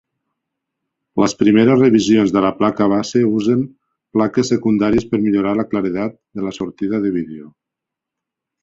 Les 1.23 1.35
primeres 1.41 1.77
revisions 1.81 2.33
de 2.37 2.43
la 2.47 2.51
placa 2.61 2.89
base 2.95 3.21
usen 3.41 3.61
plaques 4.19 4.53
secundaries 4.55 5.07
per 5.13 5.23
millorar 5.29 5.55
la 5.63 5.69
claredat 5.75 6.19
de 6.41 6.49
la 6.49 6.57
sortida 6.61 7.05
de 7.07 7.15
vídeo. 7.21 7.51